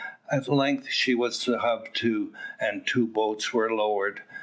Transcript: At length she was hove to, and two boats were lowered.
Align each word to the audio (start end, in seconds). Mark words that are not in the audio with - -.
At 0.31 0.47
length 0.49 0.89
she 0.89 1.13
was 1.13 1.45
hove 1.45 1.93
to, 1.93 2.33
and 2.59 2.87
two 2.87 3.05
boats 3.05 3.53
were 3.53 3.71
lowered. 3.71 4.23